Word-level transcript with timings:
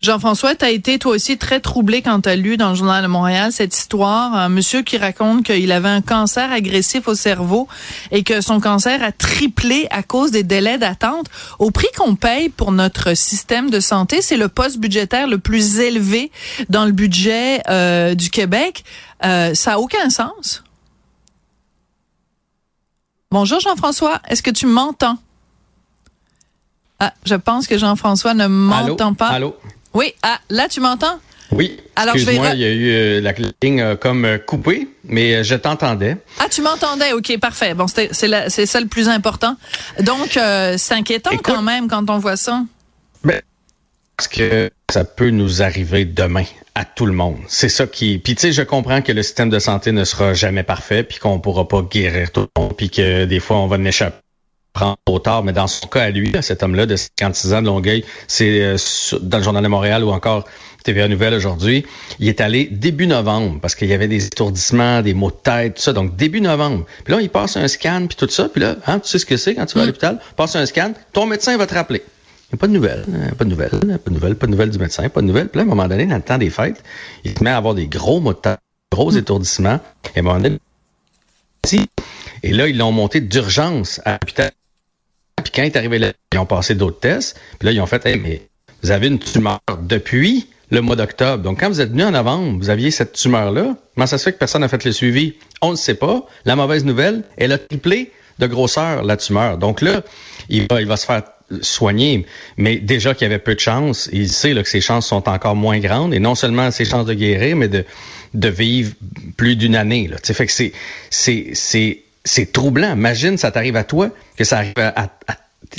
Jean-François, 0.00 0.54
tu 0.54 0.64
as 0.64 0.70
été 0.70 0.98
toi 0.98 1.12
aussi 1.12 1.36
très 1.36 1.60
troublé 1.60 2.00
quand 2.00 2.22
tu 2.22 2.28
as 2.30 2.36
lu 2.36 2.56
dans 2.56 2.70
le 2.70 2.74
Journal 2.74 3.02
de 3.02 3.06
Montréal 3.06 3.52
cette 3.52 3.76
histoire, 3.76 4.34
un 4.34 4.48
monsieur 4.48 4.80
qui 4.80 4.96
raconte 4.96 5.44
qu'il 5.44 5.70
avait 5.72 5.90
un 5.90 6.00
cancer 6.00 6.50
agressif 6.50 7.06
au 7.06 7.14
cerveau 7.14 7.68
et 8.10 8.22
que 8.22 8.40
son 8.40 8.60
cancer 8.60 9.02
a 9.02 9.12
triplé 9.12 9.88
à 9.90 10.02
cause 10.02 10.30
des 10.30 10.42
délais 10.42 10.78
d'attente. 10.78 11.26
Au 11.58 11.70
prix 11.70 11.88
qu'on 11.98 12.14
paye 12.14 12.48
pour 12.48 12.72
notre 12.72 13.12
système 13.12 13.68
de 13.68 13.78
santé, 13.78 14.22
c'est 14.22 14.38
le 14.38 14.48
poste 14.48 14.78
budgétaire 14.78 15.26
le 15.26 15.36
plus 15.36 15.80
élevé 15.80 16.32
dans 16.70 16.86
le 16.86 16.92
budget 16.92 17.60
euh, 17.68 18.14
du 18.14 18.30
Québec. 18.30 18.84
Euh, 19.26 19.52
ça 19.52 19.74
a 19.74 19.78
aucun 19.78 20.08
sens. 20.08 20.64
Bonjour 23.30 23.60
Jean-François, 23.60 24.22
est-ce 24.28 24.42
que 24.42 24.50
tu 24.50 24.64
m'entends? 24.64 25.18
Ah, 27.00 27.12
je 27.26 27.34
pense 27.34 27.66
que 27.66 27.76
Jean-François 27.76 28.32
ne 28.32 28.46
m'entend 28.46 29.12
pas. 29.12 29.28
Allô? 29.28 29.54
Oui, 29.94 30.14
ah, 30.22 30.40
là, 30.50 30.68
tu 30.68 30.80
m'entends? 30.80 31.18
Oui. 31.52 31.80
Alors, 31.96 32.14
Excuse-moi, 32.14 32.50
il 32.50 32.60
y 32.60 32.64
a 32.64 32.70
eu 32.70 32.90
euh, 32.90 33.20
la 33.20 33.32
ligne 33.62 33.80
euh, 33.80 33.96
comme 33.96 34.24
euh, 34.24 34.38
coupée, 34.38 34.88
mais 35.04 35.42
je 35.42 35.56
t'entendais. 35.56 36.16
Ah, 36.38 36.46
tu 36.48 36.62
m'entendais, 36.62 37.12
ok, 37.12 37.38
parfait. 37.40 37.74
Bon, 37.74 37.86
c'est 37.88 38.10
c'est 38.12 38.66
ça 38.66 38.80
le 38.80 38.86
plus 38.86 39.08
important. 39.08 39.56
Donc, 40.00 40.38
c'est 40.76 40.94
inquiétant 40.94 41.36
quand 41.42 41.62
même 41.62 41.88
quand 41.88 42.08
on 42.08 42.18
voit 42.18 42.36
ça. 42.36 42.62
Ben, 43.24 43.40
parce 44.16 44.28
que 44.28 44.70
ça 44.90 45.04
peut 45.04 45.30
nous 45.30 45.62
arriver 45.62 46.04
demain 46.04 46.44
à 46.74 46.84
tout 46.84 47.06
le 47.06 47.12
monde. 47.12 47.38
C'est 47.48 47.68
ça 47.68 47.86
qui. 47.86 48.18
Puis 48.18 48.36
tu 48.36 48.42
sais, 48.42 48.52
je 48.52 48.62
comprends 48.62 49.02
que 49.02 49.12
le 49.12 49.22
système 49.22 49.50
de 49.50 49.58
santé 49.58 49.92
ne 49.92 50.04
sera 50.04 50.34
jamais 50.34 50.62
parfait, 50.62 51.02
puis 51.02 51.18
qu'on 51.18 51.40
pourra 51.40 51.66
pas 51.66 51.82
guérir 51.82 52.30
tout 52.30 52.46
le 52.56 52.62
monde, 52.62 52.76
puis 52.76 52.90
que 52.90 53.24
des 53.24 53.40
fois 53.40 53.58
on 53.58 53.66
va 53.66 53.76
en 53.76 53.84
échapper 53.84 54.18
prendre 54.80 54.96
trop 55.04 55.18
tard, 55.18 55.44
mais 55.44 55.52
dans 55.52 55.66
son 55.66 55.86
cas 55.88 56.04
à 56.04 56.10
lui, 56.10 56.32
cet 56.40 56.62
homme-là 56.62 56.86
de 56.86 56.96
56 56.96 57.52
ans 57.52 57.60
de 57.60 57.66
Longueuil, 57.66 58.02
c'est 58.28 58.62
euh, 58.62 58.76
dans 59.20 59.36
le 59.36 59.44
Journal 59.44 59.62
de 59.62 59.68
Montréal 59.68 60.02
ou 60.04 60.10
encore 60.10 60.46
TVA 60.84 61.06
Nouvelle 61.06 61.34
aujourd'hui, 61.34 61.84
il 62.18 62.28
est 62.28 62.40
allé 62.40 62.64
début 62.64 63.06
novembre 63.06 63.58
parce 63.60 63.74
qu'il 63.74 63.88
y 63.88 63.92
avait 63.92 64.08
des 64.08 64.24
étourdissements, 64.24 65.02
des 65.02 65.12
maux 65.12 65.30
de 65.30 65.36
tête, 65.36 65.74
tout 65.74 65.82
ça. 65.82 65.92
Donc 65.92 66.16
début 66.16 66.40
novembre. 66.40 66.86
Puis 67.04 67.12
là, 67.12 67.20
il 67.20 67.28
passe 67.28 67.58
un 67.58 67.68
scan 67.68 68.06
puis 68.08 68.16
tout 68.16 68.28
ça. 68.30 68.48
Puis 68.48 68.62
là, 68.62 68.76
hein, 68.86 69.00
tu 69.00 69.08
sais 69.08 69.18
ce 69.18 69.26
que 69.26 69.36
c'est 69.36 69.54
quand 69.54 69.66
tu 69.66 69.74
vas 69.74 69.82
à 69.82 69.84
mm. 69.84 69.88
l'hôpital, 69.88 70.20
passe 70.36 70.56
un 70.56 70.64
scan, 70.64 70.94
ton 71.12 71.26
médecin 71.26 71.58
va 71.58 71.66
te 71.66 71.74
rappeler. 71.74 72.02
Il 72.48 72.54
n'y 72.54 72.56
a 72.56 72.60
pas 72.60 72.66
de 72.66 72.72
nouvelles, 72.72 73.04
hein, 73.14 73.34
pas 73.36 73.44
de 73.44 73.50
nouvelles, 73.50 73.70
pas 73.70 74.10
de 74.10 74.14
nouvelles, 74.14 74.34
pas 74.36 74.46
de 74.46 74.52
nouvelles 74.52 74.70
du 74.70 74.78
médecin, 74.78 75.06
pas 75.10 75.20
de 75.20 75.26
nouvelles. 75.26 75.48
Puis 75.48 75.58
là, 75.58 75.62
à 75.62 75.66
un 75.66 75.68
moment 75.68 75.88
donné, 75.88 76.06
dans 76.06 76.16
le 76.16 76.22
temps 76.22 76.38
des 76.38 76.48
fêtes, 76.48 76.82
il 77.24 77.38
se 77.38 77.44
met 77.44 77.50
à 77.50 77.58
avoir 77.58 77.74
des 77.74 77.86
gros 77.86 78.20
maux 78.20 78.32
de 78.32 78.38
tête, 78.38 78.60
gros 78.90 79.12
mm. 79.12 79.18
étourdissements. 79.18 79.80
Et 80.14 80.18
à 80.18 80.20
un 80.20 80.22
moment 80.22 80.40
donné, 80.40 80.58
et 82.42 82.52
là, 82.52 82.68
ils 82.68 82.78
l'ont 82.78 82.92
monté 82.92 83.20
d'urgence 83.20 84.00
à 84.06 84.12
l'hôpital 84.12 84.50
quand 85.54 85.62
est 85.62 85.76
arrivé 85.76 85.98
là, 85.98 86.12
ils 86.32 86.38
ont 86.38 86.46
passé 86.46 86.74
d'autres 86.74 87.00
tests. 87.00 87.38
Puis 87.58 87.66
là, 87.66 87.72
ils 87.72 87.80
ont 87.80 87.86
fait, 87.86 88.04
hey, 88.06 88.18
mais 88.18 88.42
vous 88.82 88.90
avez 88.90 89.08
une 89.08 89.18
tumeur 89.18 89.60
depuis 89.82 90.48
le 90.70 90.80
mois 90.80 90.96
d'octobre. 90.96 91.42
Donc, 91.42 91.60
quand 91.60 91.68
vous 91.68 91.80
êtes 91.80 91.90
venu 91.90 92.04
en 92.04 92.12
novembre, 92.12 92.58
vous 92.58 92.70
aviez 92.70 92.90
cette 92.90 93.12
tumeur-là. 93.12 93.76
Comment 93.94 94.06
ça 94.06 94.18
se 94.18 94.24
fait 94.24 94.32
que 94.32 94.38
personne 94.38 94.60
n'a 94.60 94.68
fait 94.68 94.84
le 94.84 94.92
suivi? 94.92 95.34
On 95.60 95.72
ne 95.72 95.76
sait 95.76 95.94
pas. 95.94 96.26
La 96.44 96.56
mauvaise 96.56 96.84
nouvelle, 96.84 97.24
elle 97.36 97.52
a 97.52 97.58
triplé 97.58 98.12
de 98.38 98.46
grosseur, 98.46 99.02
la 99.02 99.16
tumeur. 99.16 99.58
Donc 99.58 99.80
là, 99.82 100.02
il 100.48 100.66
va, 100.70 100.80
il 100.80 100.86
va 100.86 100.96
se 100.96 101.06
faire 101.06 101.22
soigner, 101.62 102.26
mais 102.56 102.76
déjà 102.76 103.12
qu'il 103.14 103.22
y 103.22 103.26
avait 103.26 103.40
peu 103.40 103.54
de 103.54 103.60
chances, 103.60 104.08
il 104.12 104.28
sait 104.28 104.54
là, 104.54 104.62
que 104.62 104.68
ses 104.68 104.80
chances 104.80 105.06
sont 105.06 105.28
encore 105.28 105.56
moins 105.56 105.80
grandes, 105.80 106.14
et 106.14 106.20
non 106.20 106.34
seulement 106.36 106.70
ses 106.70 106.84
chances 106.84 107.06
de 107.06 107.14
guérir, 107.14 107.56
mais 107.56 107.68
de, 107.68 107.84
de 108.34 108.48
vivre 108.48 108.94
plus 109.36 109.56
d'une 109.56 109.74
année. 109.74 110.08
Là. 110.08 110.16
Fait 110.22 110.46
que 110.46 110.52
c'est, 110.52 110.72
c'est, 112.24 112.52
troublant. 112.52 112.94
Imagine, 112.94 113.36
ça 113.36 113.50
t'arrive 113.50 113.76
à 113.76 113.84
toi, 113.84 114.10
que 114.36 114.44
ça 114.44 114.58
arrive 114.58 114.74
à, 114.76 115.10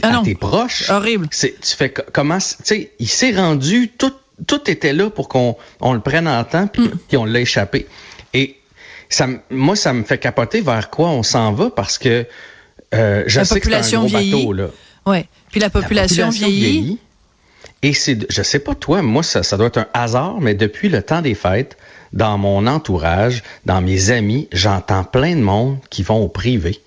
ah 0.04 0.22
tes 0.24 0.36
proches. 0.36 0.90
Horrible. 0.90 1.28
tu 1.30 1.52
fais 1.64 1.90
comment, 1.90 2.38
tu 2.38 2.56
sais, 2.64 2.92
il 3.00 3.08
s'est 3.08 3.36
rendu, 3.36 3.90
tout, 3.90 4.14
tout 4.48 4.70
était 4.70 4.94
là 4.94 5.10
pour 5.10 5.30
qu'on 5.30 5.58
on 5.80 5.94
le 5.94 6.00
prenne 6.00 6.28
en 6.28 6.44
temps, 6.44 6.68
puis, 6.68 6.84
mm. 6.84 7.18
on 7.18 7.26
l'a 7.26 7.42
échappé. 7.42 7.88
Et 8.34 8.58
ça, 9.10 9.28
moi, 9.50 9.76
ça 9.76 9.94
me 9.94 10.04
fait 10.04 10.18
capoter 10.18 10.62
vers 10.62 10.90
quoi 10.90 11.10
on 11.10 11.24
s'en 11.24 11.52
va 11.52 11.70
parce 11.70 11.98
que 11.98 12.26
euh, 12.94 13.24
je 13.28 13.44
sais 13.44 13.60
que 13.60 13.70
c'est 13.84 13.96
un 13.96 14.06
gros 14.06 14.10
bateau, 14.10 14.54
là. 14.54 14.68
Ouais. 15.06 15.28
Puis 15.50 15.60
la 15.60 15.70
population, 15.70 16.30
vieillit. 16.30 17.00
Et 17.84 17.94
c'est, 17.94 18.32
je 18.32 18.44
sais 18.44 18.60
pas 18.60 18.76
toi, 18.76 19.02
moi, 19.02 19.24
ça, 19.24 19.42
ça 19.42 19.58
doit 19.58 19.68
être 19.68 19.80
un 19.80 19.88
hasard, 19.94 20.40
mais 20.40 20.54
depuis 20.54 20.88
le 20.90 21.02
temps 21.02 21.22
des 21.22 21.34
fêtes, 21.34 21.78
dans 22.14 22.38
mon 22.38 22.68
entourage, 22.68 23.44
dans 23.66 23.82
mes 23.82 24.12
amis, 24.12 24.48
j'entends 24.52 25.04
plein 25.04 25.36
de 25.36 25.42
monde 25.42 25.78
qui 25.90 26.04
vont 26.04 26.22
au 26.22 26.28
privé. 26.28 26.80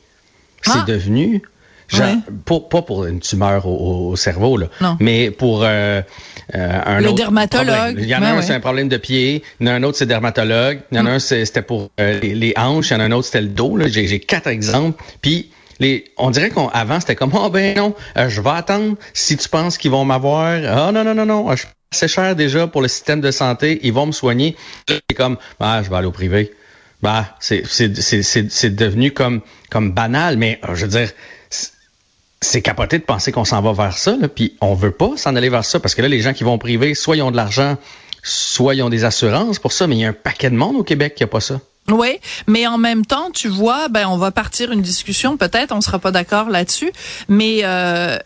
C'est 0.63 0.73
ah! 0.73 0.85
devenu 0.87 1.43
pas 2.45 2.83
pour 2.83 3.05
une 3.05 3.21
tumeur 3.21 3.67
au, 3.67 4.17
cerveau, 4.17 4.57
là, 4.57 4.69
mais 5.01 5.31
pour 5.31 5.63
euh, 5.63 6.03
euh, 6.55 6.81
un 6.87 7.01
Le 7.01 7.09
autre 7.09 7.17
dermatologue. 7.17 7.97
Il 7.99 8.07
y 8.07 8.15
en 8.15 8.23
a 8.23 8.31
un, 8.31 8.43
c'est 8.43 8.55
un 8.55 8.61
problème 8.61 8.89
de 8.89 8.97
pied. 8.97 9.43
Il 9.61 9.67
y 9.67 9.71
en 9.71 9.73
a 9.73 9.77
un 9.77 9.83
autre, 9.83 9.99
c'est 9.99 10.07
dermatologue. 10.07 10.81
Il 10.93 10.99
y 10.99 11.01
en 11.01 11.07
a 11.07 11.11
mm. 11.11 11.15
un, 11.15 11.19
c'était 11.19 11.63
pour 11.63 11.91
euh, 12.01 12.21
les, 12.21 12.55
hanches. 12.57 12.91
Il 12.91 12.95
y 12.95 12.97
en 12.97 13.01
a 13.01 13.05
un 13.05 13.13
autre, 13.13 13.27
c'était 13.27 13.43
le 13.43 13.49
dos. 13.49 13.79
J'ai 13.87 14.21
quatre 14.21 14.49
exemples. 14.49 15.03
Puis 15.21 15.51
les, 15.81 16.05
on 16.17 16.31
dirait 16.31 16.51
qu'avant, 16.51 17.01
c'était 17.01 17.17
comme, 17.17 17.33
oh 17.35 17.51
ben 17.51 17.77
non, 17.77 17.95
je 18.17 18.41
vais 18.41 18.51
attendre 18.51 18.97
si 19.13 19.37
tu 19.37 19.49
penses 19.49 19.79
qu'ils 19.79 19.91
vont 19.91 20.05
m'avoir. 20.05 20.61
Ah 20.67 20.93
non, 20.93 21.05
non, 21.05 21.15
non, 21.15 21.27
non, 21.27 21.57
je 21.57 21.65
c'est 21.95 22.09
cher 22.09 22.37
déjà 22.37 22.67
pour 22.67 22.83
le 22.83 22.89
système 22.89 23.21
de 23.21 23.31
santé, 23.31 23.81
ils 23.83 23.93
vont 23.93 24.07
me 24.07 24.13
soigner. 24.13 24.57
C'est 24.89 25.17
comme, 25.17 25.39
ah, 25.61 25.81
je 25.83 25.89
vais 25.89 25.97
aller 25.97 26.07
au 26.07 26.13
privé. 26.13 26.53
Bah, 27.03 27.37
c'est 27.41 27.63
devenu 28.75 29.13
comme, 29.13 29.43
comme 29.71 29.93
banal, 29.93 30.37
mais 30.37 30.59
euh, 30.65 30.75
je 30.75 30.87
veux 30.87 30.91
dire, 30.91 31.11
c'est 32.45 32.63
capoté 32.63 32.99
de 32.99 33.05
penser 33.05 33.33
qu'on 33.33 33.45
s'en 33.45 33.61
va 33.61 33.73
vers 33.73 33.97
ça, 33.97 34.17
puis 34.35 34.57
on 34.61 34.75
veut 34.75 34.91
pas 34.91 35.17
s'en 35.17 35.35
aller 35.37 35.49
vers 35.49 35.65
ça, 35.65 35.81
parce 35.81 35.95
que 35.95 36.03
là, 36.03 36.09
les 36.09 36.21
gens 36.21 36.33
qui 36.33 36.45
vont 36.45 36.59
privé, 36.59 36.95
soit 36.95 37.17
ils 37.17 37.23
ont 37.23 37.31
de 37.31 37.37
l'argent, 37.37 37.77
soit 38.23 38.75
ils 38.75 38.83
ont 38.83 38.89
des 38.89 39.05
assurances 39.05 39.59
pour 39.59 39.73
ça, 39.73 39.87
mais 39.87 39.97
il 39.97 40.01
y 40.01 40.05
a 40.05 40.09
un 40.09 40.13
paquet 40.13 40.51
de 40.51 40.57
monde 40.57 40.77
au 40.77 40.85
Québec 40.85 41.15
qui 41.15 41.25
a 41.25 41.27
pas 41.27 41.41
ça. 41.41 41.61
Oui, 41.91 42.19
mais 42.47 42.67
en 42.67 42.79
même 42.79 43.05
temps, 43.05 43.31
tu 43.31 43.49
vois, 43.49 43.89
ben 43.89 44.07
on 44.07 44.17
va 44.17 44.31
partir 44.31 44.73
une 44.73 44.81
discussion, 44.81 45.37
peut-être, 45.37 45.75
on 45.75 45.83
sera 45.83 45.99
pas 45.99 46.11
d'accord 46.11 46.49
là-dessus, 46.49 46.93
mais 47.29 47.61
euh, 47.65 48.17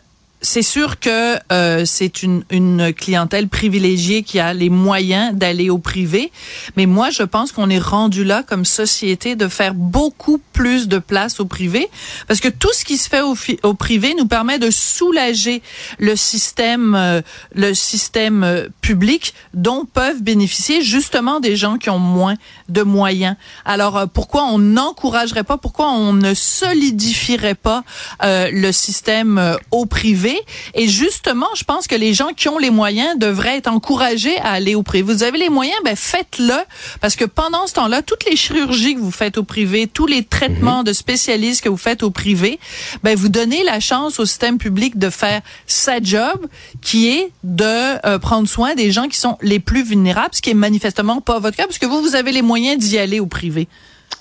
c'est 0.41 0.61
sûr 0.61 0.99
que 0.99 1.37
euh, 1.51 1.83
c'est 1.85 2.23
une, 2.23 2.43
une 2.49 2.93
clientèle 2.93 3.49
privilégiée 3.49 4.23
qui 4.23 4.39
a 4.39 4.53
les 4.53 4.69
moyens 4.69 5.35
d'aller 5.35 5.69
au 5.69 5.79
privé, 5.79 6.31
mais 6.77 6.85
moi 6.85 7.09
je 7.09 7.23
pense 7.23 7.51
qu'on 7.51 7.69
est 7.69 7.79
rendu 7.79 8.23
là 8.23 8.43
comme 8.43 8.63
société 8.63 9.35
de 9.35 9.47
faire 9.49 9.73
beaucoup 9.73 10.39
plus 10.53 10.87
de 10.87 10.97
place 10.97 11.41
au 11.41 11.45
privé, 11.45 11.89
parce 12.27 12.39
que 12.39 12.47
tout 12.47 12.71
ce 12.73 12.85
qui 12.85 12.97
se 12.97 13.09
fait 13.09 13.21
au, 13.21 13.35
au 13.63 13.73
privé 13.73 14.15
nous 14.17 14.27
permet 14.27 14.59
de 14.59 14.71
soulager 14.71 15.61
le 15.97 16.15
système, 16.15 16.95
euh, 16.95 17.21
le 17.53 17.73
système 17.73 18.43
euh, 18.43 18.67
public 18.79 19.33
dont 19.53 19.85
peuvent 19.85 20.21
bénéficier 20.21 20.81
justement 20.81 21.41
des 21.41 21.57
gens 21.57 21.77
qui 21.77 21.89
ont 21.89 21.99
moins 21.99 22.35
de 22.69 22.81
moyens. 22.81 23.35
Alors 23.65 24.07
pourquoi 24.13 24.45
on 24.45 24.57
n'encouragerait 24.57 25.43
pas, 25.43 25.57
pourquoi 25.57 25.91
on 25.91 26.13
ne 26.13 26.33
solidifierait 26.33 27.55
pas 27.55 27.83
le 28.21 28.71
système 28.71 29.57
au 29.71 29.85
privé? 29.85 30.28
Et 30.75 30.87
justement, 30.87 31.47
je 31.55 31.63
pense 31.63 31.87
que 31.87 31.95
les 31.95 32.13
gens 32.13 32.29
qui 32.35 32.49
ont 32.49 32.57
les 32.57 32.69
moyens 32.69 33.17
devraient 33.17 33.57
être 33.57 33.67
encouragés 33.67 34.37
à 34.39 34.51
aller 34.51 34.75
au 34.75 34.83
privé. 34.83 35.13
Vous 35.13 35.23
avez 35.23 35.37
les 35.37 35.49
moyens, 35.49 35.77
ben 35.83 35.95
faites-le, 35.95 36.57
parce 37.01 37.15
que 37.15 37.25
pendant 37.25 37.67
ce 37.67 37.73
temps-là, 37.73 38.01
toutes 38.01 38.25
les 38.25 38.35
chirurgies 38.35 38.95
que 38.95 38.99
vous 38.99 39.11
faites 39.11 39.37
au 39.37 39.43
privé, 39.43 39.87
tous 39.87 40.07
les 40.07 40.23
traitements 40.23 40.79
mhm. 40.79 40.85
de 40.85 40.93
spécialistes 40.93 41.63
que 41.63 41.69
vous 41.69 41.77
faites 41.77 42.03
au 42.03 42.11
privé, 42.11 42.59
ben 43.03 43.15
vous 43.15 43.29
donnez 43.29 43.63
la 43.63 43.79
chance 43.79 44.19
au 44.19 44.25
système 44.25 44.57
public 44.57 44.97
de 44.97 45.09
faire 45.09 45.41
sa 45.67 46.01
job, 46.01 46.47
qui 46.81 47.09
est 47.09 47.31
de 47.43 48.05
euh, 48.05 48.19
prendre 48.19 48.47
soin 48.47 48.75
des 48.75 48.91
gens 48.91 49.07
qui 49.07 49.17
sont 49.17 49.37
les 49.41 49.59
plus 49.59 49.83
vulnérables, 49.83 50.33
ce 50.33 50.41
qui 50.41 50.49
est 50.49 50.55
manifestement 50.55 51.21
pas 51.21 51.39
votre 51.39 51.57
cas, 51.57 51.65
parce 51.65 51.77
que 51.77 51.85
vous, 51.85 52.01
vous 52.01 52.15
avez 52.15 52.31
les 52.31 52.41
moyens 52.41 52.77
d'y 52.77 52.97
aller 52.97 53.19
au 53.19 53.25
privé. 53.25 53.67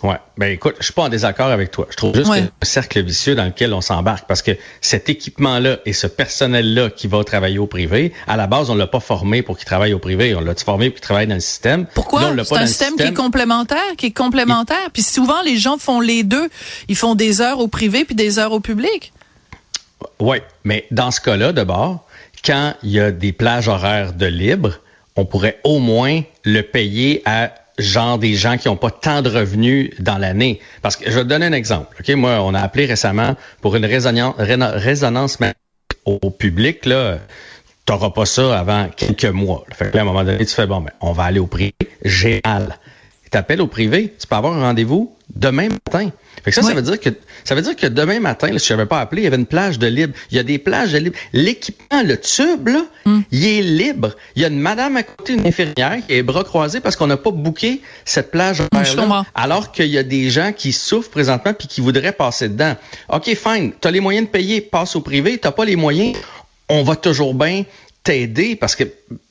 Ouais. 0.03 0.17
Ben 0.37 0.53
écoute, 0.53 0.77
je 0.79 0.85
suis 0.85 0.93
pas 0.93 1.03
en 1.05 1.09
désaccord 1.09 1.49
avec 1.49 1.73
toi. 1.73 1.87
Je 1.91 1.97
trouve 1.97 2.15
juste 2.15 2.31
que 2.31 2.37
c'est 2.37 2.43
un 2.43 2.50
cercle 2.62 3.03
vicieux 3.03 3.35
dans 3.35 3.45
lequel 3.45 3.75
on 3.75 3.81
s'embarque 3.81 4.29
parce 4.29 4.43
que 4.43 4.53
cet 4.81 5.09
équipement-là 5.09 5.79
et 5.87 5.93
ce 5.93 6.06
personnel-là 6.06 6.91
qui 6.91 7.09
va 7.09 7.25
travailler 7.25 7.59
au 7.59 7.67
privé, 7.67 8.12
à 8.29 8.37
la 8.37 8.47
base, 8.47 8.71
on 8.71 8.77
l'a 8.77 8.87
pas 8.87 9.00
formé 9.00 9.43
pour 9.43 9.59
qu'il 9.59 9.67
travaille 9.67 9.93
au 9.95 9.99
privé. 9.99 10.37
On 10.37 10.41
l'a 10.41 10.55
formé 10.55 10.91
pour 10.91 10.97
qu'il 10.97 11.03
travaille 11.03 11.27
dans 11.27 11.35
le 11.35 11.41
système? 11.41 11.87
Pourquoi? 11.95 12.33
C'est 12.45 12.56
un 12.56 12.67
système, 12.67 12.97
qui 12.97 13.03
est 13.03 13.12
complémentaire, 13.12 13.97
qui 13.97 14.06
est 14.06 14.17
complémentaire. 14.17 14.91
Puis 14.93 15.03
souvent, 15.03 15.43
les 15.43 15.56
gens 15.56 15.79
font 15.79 16.00
les 16.00 16.23
deux. 16.23 16.49
Ils 16.87 16.97
font 16.97 17.17
des 17.17 17.41
heures 17.41 17.59
au 17.59 17.69
privé 17.69 18.05
puis 18.05 18.15
des 18.15 18.39
heures 18.39 18.53
au 18.53 18.61
public. 18.61 19.12
Oui, 20.21 20.39
mais 20.62 20.87
dans 20.93 21.11
ce 21.11 21.21
cas-là, 21.21 21.53
d'abord, 21.53 22.06
quand 22.45 22.75
il 22.85 22.91
y 22.91 23.00
a 23.00 23.11
des 23.11 23.33
plages 23.33 23.67
horaires 23.67 24.12
de 24.12 24.27
libre, 24.27 24.79
on 25.17 25.25
pourrait 25.25 25.59
au 25.65 25.81
moins 25.81 26.23
le 26.45 26.62
payer 26.62 27.23
à 27.25 27.53
genre 27.79 28.19
des 28.19 28.35
gens 28.35 28.57
qui 28.57 28.69
n'ont 28.69 28.77
pas 28.77 28.91
tant 28.91 29.23
de 29.23 29.31
revenus 29.31 29.91
dans 29.99 30.19
l'année. 30.19 30.61
Parce 30.83 30.97
que 30.97 31.11
je 31.11 31.17
vais 31.17 31.23
te 31.23 31.29
donner 31.29 31.47
un 31.47 31.53
exemple. 31.53 31.97
Ok, 32.01 32.09
moi, 32.17 32.43
on 32.43 32.55
a 32.55 32.61
appelé 32.61 32.87
récemment 32.87 33.37
pour 33.61 33.77
une 33.77 33.87
résonance, 33.87 34.35
résonance 34.39 35.39
au 36.05 36.31
public 36.31 36.87
là. 36.87 37.19
T'auras 37.85 38.11
pas 38.11 38.27
ça 38.27 38.59
avant 38.59 38.89
quelques 38.95 39.25
mois. 39.25 39.65
Fait 39.73 39.91
que 39.91 39.97
à 39.97 40.03
un 40.03 40.05
moment 40.05 40.23
donné, 40.23 40.45
tu 40.45 40.55
fais 40.55 40.67
bon, 40.67 40.83
ben, 40.83 40.93
on 41.01 41.13
va 41.13 41.25
aller 41.25 41.41
au 41.41 41.47
privé. 41.47 41.73
Génial. 42.05 42.79
T'appelles 43.31 43.61
au 43.61 43.67
privé, 43.67 44.15
tu 44.19 44.27
peux 44.27 44.37
avoir 44.37 44.55
un 44.55 44.61
rendez-vous 44.61 45.15
demain 45.35 45.69
matin. 45.69 46.11
Fait 46.43 46.51
que 46.51 46.55
ça, 46.55 46.63
ça 46.63 46.75
veut 46.75 46.83
dire 46.83 47.01
que 47.01 47.11
ça 47.45 47.55
veut 47.55 47.63
dire 47.63 47.77
que 47.77 47.87
demain 47.87 48.21
matin, 48.21 48.49
là, 48.49 48.59
si 48.59 48.69
je 48.69 48.75
n'avais 48.75 48.87
pas 48.87 49.01
appelé, 49.01 49.23
il 49.23 49.25
y 49.25 49.27
avait 49.27 49.37
une 49.37 49.47
plage 49.47 49.79
de 49.79 49.87
libre. 49.87 50.15
Il 50.31 50.37
y 50.37 50.41
a 50.41 50.43
des 50.43 50.59
plages 50.59 50.93
de 50.93 50.99
libre. 50.99 51.17
L'équipement, 51.33 52.03
le 52.03 52.19
tube, 52.19 52.69
là, 52.69 52.85
hmm. 53.07 53.21
il 53.31 53.47
est 53.47 53.63
libre. 53.63 54.13
Il 54.37 54.43
y 54.43 54.45
a 54.45 54.49
une 54.49 54.61
madame 54.61 54.97
à 54.97 55.03
côté, 55.03 55.35
une 55.35 55.47
infirmière, 55.47 55.99
qui 56.07 56.15
est 56.15 56.23
bras 56.23 56.45
croisés 56.45 56.81
parce 56.81 56.97
qu'on 56.97 57.07
n'a 57.07 57.17
pas 57.17 57.31
booké 57.31 57.81
cette 58.05 58.31
plage 58.31 58.61
là 58.61 59.25
alors 59.35 59.73
qu'il 59.73 59.87
y 59.87 59.99
a 59.99 60.03
des 60.03 60.31
gens 60.31 60.53
qui 60.53 60.73
souffrent 60.73 61.11
présentement 61.11 61.55
puis 61.55 61.69
qui 61.69 61.81
voudraient 61.81 62.13
passer 62.13 62.49
dedans. 62.49 62.77
OK, 63.09 63.35
fine. 63.35 63.73
Tu 63.81 63.89
as 63.89 63.91
les 63.91 64.01
moyens 64.01 64.27
de 64.27 64.31
payer, 64.31 64.61
passe 64.61 64.97
au 64.97 65.01
privé. 65.01 65.39
Tu 65.39 65.51
pas 65.51 65.65
les 65.65 65.77
moyens, 65.77 66.17
on 66.69 66.83
va 66.83 66.97
toujours 66.97 67.35
bien 67.35 67.65
t'aider 68.05 68.57
parce 68.57 68.77
que 68.77 68.85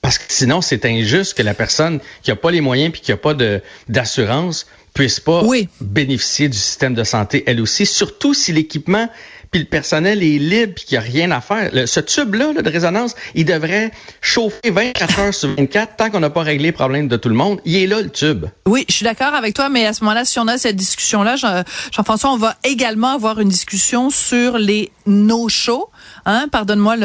parce 0.08 0.20
que 0.20 0.24
sinon 0.30 0.62
c'est 0.62 0.86
injuste 0.86 1.34
que 1.34 1.44
la 1.44 1.54
personne 1.54 2.00
qui 2.22 2.32
a 2.32 2.38
pas 2.38 2.50
les 2.50 2.62
moyens 2.62 2.94
puis 2.94 3.02
qui 3.02 3.12
a 3.12 3.18
pas 3.18 3.34
de 3.34 3.62
d'assurance 3.90 4.66
puisse 4.94 5.20
pas 5.20 5.44
bénéficier 5.82 6.48
du 6.48 6.58
système 6.58 6.94
de 6.94 7.04
santé 7.04 7.44
elle 7.46 7.60
aussi, 7.60 7.86
surtout 7.86 8.34
si 8.34 8.54
l'équipement 8.54 9.10
puis 9.52 9.62
le 9.62 9.68
personnel 9.68 10.24
est 10.24 10.38
libre 10.38 10.74
puis 10.76 10.86
qu'il 10.86 11.00
n'y 11.00 11.06
a 11.06 11.08
rien 11.08 11.32
à 11.32 11.42
faire. 11.42 11.72
ce 11.88 12.00
tube-là 12.00 12.54
de 12.54 12.70
résonance, 12.70 13.16
il 13.36 13.46
devrait 13.46 13.92
chauffer 14.22 14.70
24 14.70 15.20
heures 15.20 15.34
sur 15.34 15.50
24 15.56 15.96
tant 15.96 16.10
qu'on 16.10 16.20
n'a 16.20 16.30
pas 16.30 16.44
réglé 16.44 16.68
les 16.68 16.72
problèmes 16.72 17.08
de 17.08 17.16
tout 17.16 17.30
le 17.30 17.36
monde. 17.36 17.62
Il 17.66 17.78
est 17.78 17.88
là, 17.88 18.02
le 18.02 18.10
tube. 18.10 18.46
Oui, 18.68 18.86
je 18.90 18.94
suis 18.96 19.04
d'accord 19.06 19.34
avec 19.34 19.54
toi, 19.54 19.70
mais 19.70 19.86
à 19.86 19.94
ce 19.94 20.04
moment-là, 20.04 20.26
si 20.26 20.38
on 20.40 20.48
a 20.48 20.58
cette 20.58 20.76
discussion-là, 20.76 21.36
Jean-François, 21.36 22.32
on 22.32 22.38
va 22.38 22.58
également 22.64 23.14
avoir 23.14 23.40
une 23.40 23.50
discussion 23.50 24.10
sur 24.10 24.58
les 24.58 24.92
no-shows. 25.06 25.90
Hein, 26.26 26.48
pardonne-moi 26.52 26.98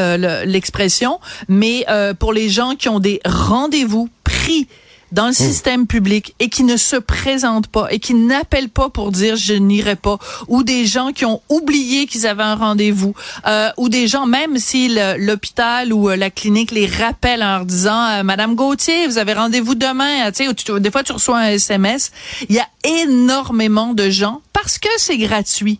l'expression, 0.44 1.20
mais 1.48 1.84
euh, 1.88 2.12
pour 2.12 2.32
les 2.32 2.48
gens 2.48 2.74
qui 2.74 2.88
ont 2.88 2.98
des 2.98 3.20
rendez-vous 3.24 4.08
pris 4.24 4.66
dans 5.12 5.26
le 5.26 5.30
hmm. 5.30 5.34
système 5.34 5.86
public 5.86 6.34
et 6.40 6.48
qui 6.48 6.64
ne 6.64 6.76
se 6.76 6.96
présentent 6.96 7.68
pas 7.68 7.92
et 7.92 7.98
qui 7.98 8.14
n'appellent 8.14 8.68
pas 8.68 8.88
pour 8.88 9.12
dire 9.12 9.36
je 9.36 9.54
n'irai 9.54 9.96
pas, 9.96 10.18
ou 10.48 10.62
des 10.62 10.86
gens 10.86 11.12
qui 11.12 11.24
ont 11.24 11.40
oublié 11.48 12.06
qu'ils 12.06 12.26
avaient 12.26 12.42
un 12.42 12.56
rendez-vous, 12.56 13.14
euh, 13.46 13.70
ou 13.76 13.88
des 13.88 14.08
gens 14.08 14.26
même 14.26 14.58
si 14.58 14.96
l'hôpital 15.18 15.92
ou 15.92 16.08
euh, 16.08 16.16
la 16.16 16.30
clinique 16.30 16.70
les 16.70 16.86
rappelle 16.86 17.42
en 17.42 17.58
leur 17.58 17.66
disant 17.66 18.04
euh, 18.08 18.22
Madame 18.22 18.54
Gauthier, 18.54 19.06
vous 19.06 19.18
avez 19.18 19.34
rendez-vous 19.34 19.74
demain, 19.74 20.30
tu 20.32 20.44
sais, 20.44 20.80
des 20.80 20.90
fois 20.90 21.02
tu 21.02 21.12
reçois 21.12 21.38
un 21.38 21.48
SMS. 21.50 22.10
Il 22.48 22.54
y 22.54 22.60
a 22.60 22.68
énormément 22.84 23.94
de 23.94 24.10
gens 24.10 24.40
parce 24.52 24.78
que 24.78 24.88
c'est 24.96 25.18
gratuit 25.18 25.78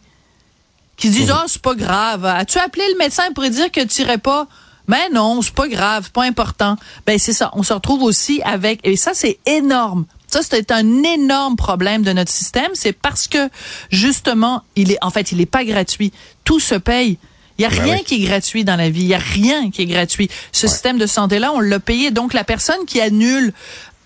qui 0.96 1.10
disent 1.10 1.32
oh 1.34 1.44
c'est 1.46 1.62
pas 1.62 1.74
grave. 1.74 2.24
As-tu 2.24 2.58
appelé 2.58 2.84
le 2.92 2.98
médecin 2.98 3.24
pour 3.34 3.44
dire 3.48 3.70
que 3.72 3.84
tu 3.84 4.02
irais 4.02 4.18
pas? 4.18 4.46
Mais 4.92 5.08
non, 5.08 5.40
c'est 5.40 5.54
pas 5.54 5.68
grave, 5.68 6.02
c'est 6.04 6.12
pas 6.12 6.24
important. 6.24 6.76
Ben 7.06 7.18
c'est 7.18 7.32
ça, 7.32 7.50
on 7.54 7.62
se 7.62 7.72
retrouve 7.72 8.02
aussi 8.02 8.42
avec 8.44 8.78
et 8.84 8.96
ça 8.96 9.12
c'est 9.14 9.38
énorme. 9.46 10.04
Ça 10.26 10.40
c'est 10.42 10.70
un 10.70 11.02
énorme 11.02 11.56
problème 11.56 12.02
de 12.02 12.12
notre 12.12 12.30
système, 12.30 12.68
c'est 12.74 12.92
parce 12.92 13.26
que 13.26 13.48
justement, 13.90 14.60
il 14.76 14.92
est 14.92 14.98
en 15.00 15.08
fait, 15.08 15.32
il 15.32 15.40
est 15.40 15.46
pas 15.46 15.64
gratuit. 15.64 16.12
Tout 16.44 16.60
se 16.60 16.74
paye. 16.74 17.16
Il 17.56 17.62
y 17.62 17.64
a 17.64 17.70
ben 17.70 17.82
rien 17.84 17.98
qui 18.00 18.16
est 18.16 18.26
gratuit 18.26 18.64
dans 18.64 18.76
la 18.76 18.90
vie, 18.90 19.00
il 19.00 19.06
y 19.06 19.14
a 19.14 19.18
rien 19.18 19.70
qui 19.70 19.80
est 19.80 19.86
gratuit. 19.86 20.28
Ce 20.52 20.66
système 20.66 20.98
de 20.98 21.06
santé 21.06 21.38
là, 21.38 21.52
on 21.54 21.60
l'a 21.60 21.80
payé 21.80 22.10
donc 22.10 22.34
la 22.34 22.44
personne 22.44 22.84
qui 22.86 23.00
annule 23.00 23.54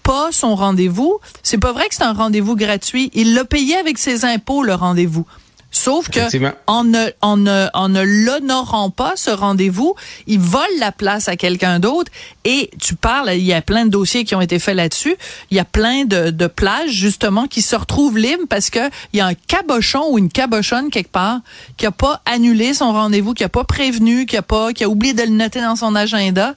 pas 0.05 0.31
son 0.31 0.55
rendez-vous, 0.55 1.19
c'est 1.43 1.59
pas 1.59 1.73
vrai 1.73 1.89
que 1.89 1.97
c'est 1.97 2.05
un 2.05 2.13
rendez-vous 2.13 2.55
gratuit, 2.55 3.11
il 3.13 3.35
l'a 3.35 3.45
payé 3.45 3.75
avec 3.77 3.99
ses 3.99 4.25
impôts 4.25 4.63
le 4.63 4.77
rendez-vous. 4.77 5.27
Sauf 5.77 6.09
que 6.09 6.21
en 6.67 6.85
ne, 6.85 7.11
en 7.21 7.37
ne, 7.37 7.67
en 7.75 7.91
ne 7.91 8.03
l'honorant 8.03 8.89
pas 8.89 9.13
ce 9.15 9.31
rendez-vous, 9.31 9.95
il 10.27 10.41
vole 10.41 10.63
la 10.79 10.91
place 10.91 11.29
à 11.29 11.37
quelqu'un 11.37 11.81
d'autre. 11.81 12.11
Et 12.45 12.71
tu 12.81 12.95
parles, 12.97 13.33
il 13.35 13.43
y 13.43 13.53
a 13.53 13.61
plein 13.61 13.85
de 13.85 13.91
dossiers 13.91 14.25
qui 14.25 14.35
ont 14.35 14.41
été 14.41 14.59
faits 14.59 14.75
là-dessus. 14.75 15.17
Il 15.51 15.57
y 15.57 15.61
a 15.61 15.67
plein 15.67 16.07
de, 16.07 16.31
de 16.31 16.47
plages 16.47 16.93
justement 16.93 17.47
qui 17.47 17.61
se 17.61 17.77
retrouvent 17.77 18.17
libres 18.17 18.47
parce 18.49 18.71
que 18.71 18.89
il 19.13 19.19
y 19.19 19.21
a 19.21 19.27
un 19.27 19.35
cabochon 19.35 20.03
ou 20.11 20.19
une 20.19 20.31
cabochonne 20.31 20.89
quelque 20.89 21.11
part 21.11 21.41
qui 21.77 21.85
a 21.85 21.93
pas 21.93 22.23
annulé 22.25 22.73
son 22.73 22.93
rendez-vous, 22.93 23.35
qui 23.35 23.45
a 23.45 23.51
pas 23.51 23.65
prévenu, 23.65 24.25
qui 24.25 24.39
a 24.39 24.43
pas, 24.43 24.73
qui 24.73 24.83
a 24.83 24.89
oublié 24.89 25.13
de 25.13 25.23
le 25.23 25.29
noter 25.29 25.61
dans 25.61 25.77
son 25.77 25.95
agenda. 25.95 26.55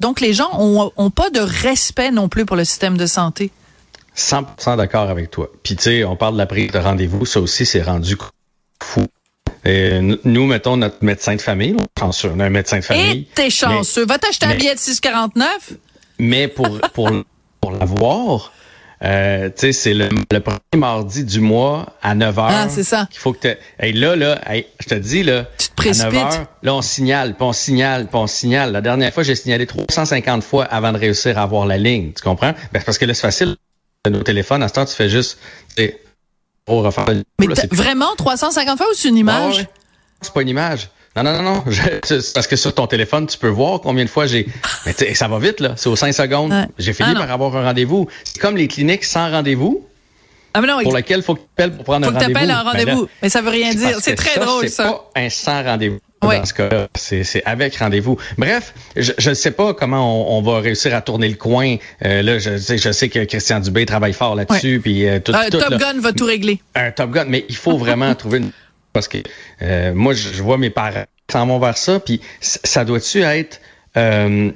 Donc 0.00 0.20
les 0.20 0.34
gens 0.34 0.50
ont, 0.58 0.90
ont 0.96 1.10
pas 1.10 1.30
de 1.30 1.40
respect 1.40 2.10
non 2.10 2.28
plus 2.28 2.44
pour 2.44 2.56
le 2.56 2.64
système 2.64 2.96
de 2.96 3.06
santé. 3.06 3.52
100% 4.16 4.76
d'accord 4.76 5.08
avec 5.08 5.30
toi. 5.30 5.50
Puis 5.62 5.76
tu 5.76 5.84
sais, 5.84 6.04
on 6.04 6.16
parle 6.16 6.34
de 6.34 6.38
la 6.38 6.46
prise 6.46 6.72
de 6.72 6.78
rendez-vous, 6.78 7.26
ça 7.26 7.40
aussi 7.40 7.64
c'est 7.64 7.82
rendu 7.82 8.16
fou. 8.82 9.06
Et 9.64 10.00
nous, 10.00 10.46
mettons 10.46 10.76
notre 10.76 11.04
médecin 11.04 11.34
de 11.34 11.40
famille, 11.40 11.76
on 12.00 12.40
a 12.40 12.44
un 12.44 12.50
médecin 12.50 12.78
de 12.78 12.84
famille. 12.84 13.20
Et 13.20 13.28
t'es 13.34 13.50
chanceux. 13.50 14.06
Va 14.06 14.18
t'acheter 14.18 14.46
un 14.46 14.54
billet 14.54 14.74
de 14.74 14.78
6,49. 14.78 15.42
Mais 16.18 16.46
pour, 16.46 16.80
pour, 16.94 17.10
pour 17.60 17.72
l'avoir, 17.72 18.52
euh, 19.04 19.48
tu 19.48 19.52
sais, 19.56 19.72
c'est 19.72 19.94
le, 19.94 20.08
premier 20.40 20.58
mardi 20.76 21.24
du 21.24 21.40
mois 21.40 21.94
à 22.02 22.14
9 22.14 22.36
h. 22.36 22.48
Ah, 22.48 22.68
c'est 22.68 22.84
ça. 22.84 23.06
Qu'il 23.10 23.20
faut 23.20 23.32
que 23.32 23.40
tu. 23.40 23.54
Hey, 23.78 23.92
là, 23.92 24.16
là, 24.16 24.40
je 24.80 24.86
te 24.86 24.94
dis, 24.94 25.22
là. 25.22 25.46
Tu 25.58 25.68
te 25.68 25.74
précipites. 25.74 26.14
À 26.14 26.24
9 26.24 26.34
heures, 26.34 26.46
là, 26.62 26.74
on 26.74 26.82
signale, 26.82 27.34
puis 27.34 27.44
on 27.44 27.52
signale, 27.52 28.06
puis 28.06 28.16
on 28.16 28.26
signale. 28.26 28.72
La 28.72 28.80
dernière 28.80 29.12
fois, 29.12 29.22
j'ai 29.22 29.34
signalé 29.34 29.66
350 29.66 30.42
fois 30.42 30.64
avant 30.64 30.92
de 30.92 30.98
réussir 30.98 31.38
à 31.38 31.42
avoir 31.42 31.66
la 31.66 31.76
ligne. 31.76 32.12
Tu 32.12 32.22
comprends? 32.22 32.54
Ben, 32.72 32.82
parce 32.84 32.98
que 32.98 33.04
là, 33.04 33.14
c'est 33.14 33.22
facile. 33.22 33.56
Nos 34.08 34.22
téléphones, 34.22 34.62
à 34.62 34.68
ce 34.68 34.74
temps, 34.74 34.84
tu 34.84 34.94
fais 34.94 35.08
juste, 35.08 35.38
mais 36.68 37.46
vraiment 37.70 38.14
350 38.16 38.76
fois 38.76 38.86
ou 38.90 38.94
c'est 38.94 39.08
une 39.08 39.16
image? 39.16 39.66
C'est 40.20 40.32
pas 40.32 40.42
une 40.42 40.48
image. 40.48 40.88
Non, 41.16 41.22
non, 41.22 41.42
non, 41.42 41.54
non. 41.54 41.64
parce 42.34 42.46
que 42.46 42.56
sur 42.56 42.74
ton 42.74 42.86
téléphone, 42.86 43.26
tu 43.26 43.38
peux 43.38 43.48
voir 43.48 43.80
combien 43.80 44.04
de 44.04 44.10
fois 44.10 44.26
j'ai. 44.26 44.46
Mais 44.84 45.14
ça 45.14 45.28
va 45.28 45.38
vite, 45.38 45.60
là. 45.60 45.72
C'est 45.76 45.88
aux 45.88 45.96
5 45.96 46.12
secondes. 46.12 46.52
J'ai 46.78 46.92
fini 46.92 47.10
ah, 47.14 47.18
par 47.18 47.30
avoir 47.30 47.56
un 47.56 47.64
rendez-vous. 47.64 48.06
C'est 48.24 48.38
comme 48.38 48.56
les 48.56 48.68
cliniques 48.68 49.04
sans 49.04 49.30
rendez-vous. 49.30 49.86
Ah, 50.52 50.60
mais 50.60 50.68
non, 50.68 50.82
pour 50.82 50.94
lequel 50.94 51.18
il 51.18 51.22
faut 51.22 51.34
que 51.34 51.40
tu 51.40 51.46
appelles 51.54 51.74
pour 51.74 51.84
prendre 51.84 52.06
un 52.06 52.10
rendez-vous. 52.10 52.20
Faut 52.20 52.32
que 52.32 52.32
tu 52.32 52.38
appelles 52.38 52.50
un 52.50 52.64
ben 52.64 52.70
rendez-vous. 52.70 53.08
mais 53.22 53.28
ça 53.28 53.40
veut 53.40 53.50
rien 53.50 53.74
dire. 53.74 53.98
C'est 54.00 54.14
très 54.14 54.38
drôle, 54.40 54.68
ça. 54.68 54.84
C'est 54.84 54.90
pas 54.90 55.10
un 55.16 55.30
sans 55.30 55.62
rendez-vous. 55.62 56.00
Dans 56.26 56.44
ce 56.44 56.54
cas-là, 56.54 56.88
c'est 56.94 57.42
avec 57.44 57.76
rendez-vous. 57.76 58.16
Bref, 58.38 58.74
je 58.96 59.28
ne 59.28 59.34
sais 59.34 59.50
pas 59.50 59.74
comment 59.74 60.36
on, 60.36 60.42
va 60.42 60.60
réussir 60.60 60.94
à 60.94 61.00
tourner 61.00 61.28
le 61.28 61.34
coin. 61.34 61.76
Euh, 62.04 62.22
là, 62.22 62.38
je, 62.38 62.56
je 62.56 62.92
sais 62.92 63.08
que 63.08 63.24
Christian 63.24 63.60
Dubé 63.60 63.86
travaille 63.86 64.12
fort 64.12 64.34
là-dessus. 64.34 64.80
Puis 64.82 65.08
euh, 65.08 65.18
tout, 65.20 65.32
un 65.34 65.48
Top 65.48 65.78
Gun 65.78 66.00
va 66.00 66.12
tout 66.12 66.24
régler. 66.24 66.60
Un 66.74 66.90
Top 66.90 67.10
Gun, 67.10 67.26
mais 67.28 67.44
il 67.48 67.56
faut 67.56 67.76
vraiment 67.76 68.14
trouver 68.16 68.38
une 68.38 68.50
parce 68.92 69.08
que 69.08 69.18
euh, 69.60 69.92
moi, 69.94 70.14
je, 70.14 70.42
vois 70.42 70.56
mes 70.56 70.70
parents 70.70 71.04
s'en 71.30 71.46
vont 71.46 71.58
vers 71.58 71.76
ça. 71.76 72.00
Puis 72.00 72.20
ça 72.40 72.84
doit-tu 72.84 73.22
être, 73.22 73.60
tu, 73.94 74.52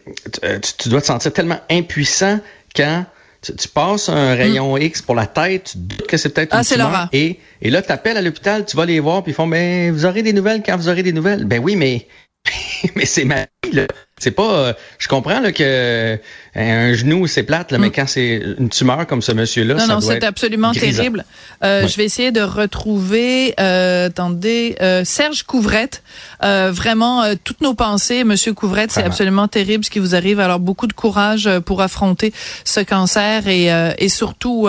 tu 0.79 0.89
dois 0.89 1.01
te 1.01 1.07
sentir 1.07 1.33
tellement 1.33 1.61
impuissant 1.71 2.41
quand 2.75 3.05
tu, 3.43 3.69
passes 3.69 4.09
un 4.09 4.35
rayon 4.35 4.77
mm. 4.77 4.83
X 4.83 5.03
pour 5.03 5.15
la 5.15 5.27
tête, 5.27 5.71
tu 5.73 5.79
doutes 5.79 6.07
que 6.07 6.17
c'est 6.17 6.29
peut-être 6.31 6.51
ah, 6.53 6.59
une 6.59 6.65
tumeur, 6.65 7.09
et, 7.13 7.39
et 7.63 7.71
là, 7.71 7.83
tu 7.83 7.93
appelles 7.93 8.17
à 8.17 8.23
l'hôpital, 8.23 8.65
tu 8.65 8.77
vas 8.77 8.87
les 8.87 9.01
voir, 9.01 9.23
puis 9.23 9.33
ils 9.33 9.35
font, 9.35 9.47
ben, 9.47 9.93
vous 9.93 10.05
aurez 10.05 10.23
des 10.23 10.33
nouvelles 10.33 10.63
quand 10.65 10.77
vous 10.77 10.89
aurez 10.89 11.03
des 11.03 11.13
nouvelles. 11.13 11.45
Ben 11.45 11.61
oui, 11.63 11.77
mais, 11.77 12.07
mais 12.95 13.07
c'est 13.07 13.25
ma 13.25 13.47
vie, 13.65 13.73
là. 13.73 13.87
C'est 14.19 14.33
pas, 14.33 14.55
euh, 14.55 14.73
je 14.99 15.09
comprends 15.09 15.41
là, 15.41 15.53
que 15.53 16.19
un 16.55 16.93
genou 16.95 17.27
c'est 17.27 17.43
plate, 17.43 17.73
là, 17.73 17.79
mais 17.79 17.89
mm. 17.89 17.93
quand 17.93 18.09
c'est 18.09 18.43
une 18.59 18.69
tumeur 18.69 19.07
comme 19.07 19.23
ce 19.23 19.33
monsieur-là, 19.33 19.75
non, 19.75 19.87
non, 19.87 20.01
c'est 20.01 20.25
absolument 20.25 20.73
terrible. 20.73 21.25
Euh, 21.63 21.87
Je 21.87 21.97
vais 21.97 22.05
essayer 22.05 22.33
de 22.33 22.41
retrouver, 22.41 23.55
euh, 23.61 24.07
attendez, 24.07 24.77
euh, 24.81 25.05
Serge 25.05 25.43
Couvrette. 25.43 26.03
vraiment, 26.41 27.23
toutes 27.45 27.61
nos 27.61 27.75
pensées, 27.75 28.25
Monsieur 28.25 28.55
Couvrette, 28.55 28.91
c'est 28.91 29.03
absolument 29.03 29.49
terrible 29.49 29.85
ce 29.85 29.91
qui 29.91 29.99
vous 29.99 30.15
arrive. 30.15 30.41
Alors 30.41 30.59
beaucoup 30.59 30.87
de 30.87 30.93
courage 30.93 31.49
pour 31.67 31.83
affronter 31.83 32.33
ce 32.65 32.81
cancer 32.81 33.47
et, 33.47 33.69
et 33.99 34.09
surtout 34.09 34.69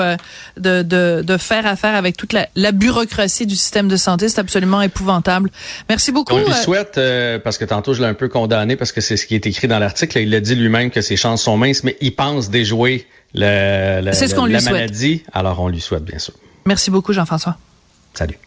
de, 0.57 0.83
de, 0.83 1.23
de, 1.25 1.37
faire 1.37 1.65
affaire 1.65 1.95
avec 1.95 2.17
toute 2.17 2.33
la, 2.33 2.47
la 2.55 2.71
bureaucratie 2.71 3.45
du 3.45 3.55
système 3.55 3.87
de 3.87 3.95
santé. 3.95 4.29
C'est 4.29 4.39
absolument 4.39 4.81
épouvantable. 4.81 5.49
Merci 5.89 6.11
beaucoup. 6.11 6.35
On 6.35 6.45
lui 6.45 6.53
souhaite, 6.53 6.99
parce 7.43 7.57
que 7.57 7.65
tantôt 7.65 7.93
je 7.93 8.01
l'ai 8.01 8.07
un 8.07 8.13
peu 8.13 8.27
condamné 8.27 8.75
parce 8.75 8.91
que 8.91 9.01
c'est 9.01 9.17
ce 9.17 9.25
qui 9.25 9.35
est 9.35 9.45
écrit 9.45 9.67
dans 9.67 9.79
l'article. 9.79 10.19
Il 10.19 10.33
a 10.35 10.39
dit 10.39 10.55
lui-même 10.55 10.91
que 10.91 11.01
ses 11.01 11.15
chances 11.15 11.43
sont 11.43 11.57
minces, 11.57 11.70
mais 11.83 11.97
il 12.01 12.15
pense 12.15 12.49
déjouer 12.49 13.07
le, 13.33 14.01
la 14.01 14.61
maladie. 14.61 15.23
Alors, 15.31 15.59
on 15.59 15.67
lui 15.67 15.81
souhaite, 15.81 16.03
bien 16.03 16.19
sûr. 16.19 16.33
Merci 16.65 16.91
beaucoup, 16.91 17.13
Jean-François. 17.13 17.57
Salut. 18.13 18.37